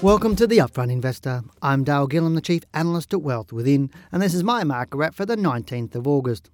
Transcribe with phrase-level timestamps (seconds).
[0.00, 1.42] Welcome to the Upfront Investor.
[1.60, 5.12] I'm Dale Gillham, the Chief Analyst at Wealth Within, and this is my market wrap
[5.12, 6.50] for the 19th of August.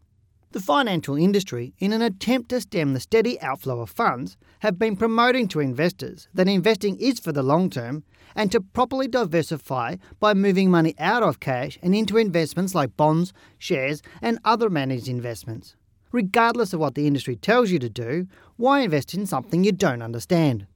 [0.53, 4.97] The financial industry, in an attempt to stem the steady outflow of funds, have been
[4.97, 8.03] promoting to investors that investing is for the long term
[8.35, 13.35] and to properly diversify by moving money out of cash and into investments like bonds,
[13.59, 15.77] shares, and other managed investments.
[16.13, 18.27] Regardless of what the industry tells you to do,
[18.57, 20.67] why invest in something you don't understand?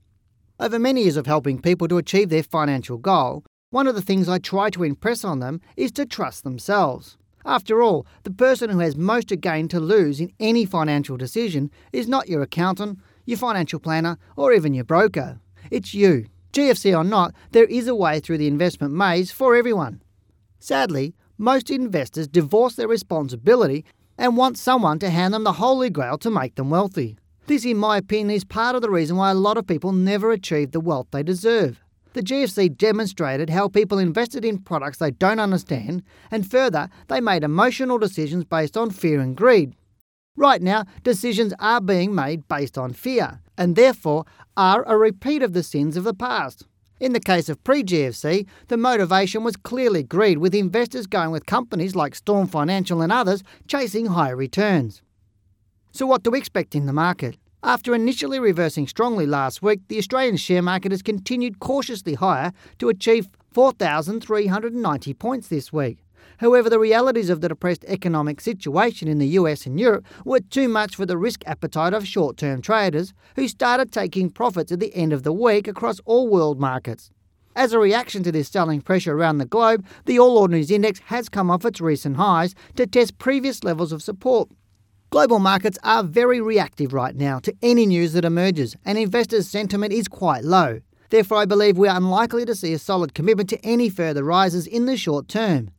[0.60, 4.28] Over many years of helping people to achieve their financial goal, one of the things
[4.28, 7.16] I try to impress on them is to trust themselves.
[7.44, 11.70] After all, the person who has most to gain to lose in any financial decision
[11.92, 15.38] is not your accountant, your financial planner, or even your broker.
[15.70, 16.26] It's you.
[16.52, 20.02] GFC or not, there is a way through the investment maze for everyone.
[20.58, 23.84] Sadly, most investors divorce their responsibility
[24.18, 27.16] and want someone to hand them the holy grail to make them wealthy.
[27.48, 30.32] This, in my opinion, is part of the reason why a lot of people never
[30.32, 31.80] achieve the wealth they deserve.
[32.12, 37.42] The GFC demonstrated how people invested in products they don't understand, and further, they made
[37.42, 39.74] emotional decisions based on fear and greed.
[40.36, 45.54] Right now, decisions are being made based on fear, and therefore are a repeat of
[45.54, 46.66] the sins of the past.
[47.00, 51.46] In the case of pre GFC, the motivation was clearly greed, with investors going with
[51.46, 55.00] companies like Storm Financial and others chasing higher returns.
[55.92, 57.36] So, what do we expect in the market?
[57.62, 62.88] After initially reversing strongly last week, the Australian share market has continued cautiously higher to
[62.88, 65.98] achieve 4,390 points this week.
[66.38, 70.68] However, the realities of the depressed economic situation in the US and Europe were too
[70.68, 74.94] much for the risk appetite of short term traders, who started taking profits at the
[74.94, 77.10] end of the week across all world markets.
[77.56, 81.28] As a reaction to this selling pressure around the globe, the All Ordinaries Index has
[81.28, 84.48] come off its recent highs to test previous levels of support.
[85.10, 89.90] Global markets are very reactive right now to any news that emerges, and investors' sentiment
[89.90, 90.80] is quite low.
[91.08, 94.66] Therefore, I believe we are unlikely to see a solid commitment to any further rises
[94.66, 95.70] in the short term.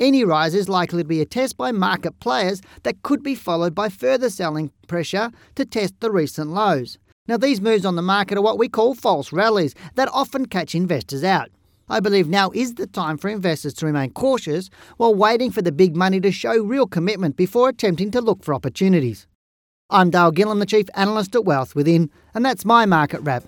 [0.00, 3.74] Any rise is likely to be a test by market players that could be followed
[3.74, 6.96] by further selling pressure to test the recent lows.
[7.26, 10.74] Now, these moves on the market are what we call false rallies that often catch
[10.74, 11.50] investors out.
[11.90, 14.68] I believe now is the time for investors to remain cautious
[14.98, 18.54] while waiting for the big money to show real commitment before attempting to look for
[18.54, 19.26] opportunities.
[19.90, 23.44] I'm Dale Gillham, the Chief Analyst at Wealth Within, and that's my market wrap.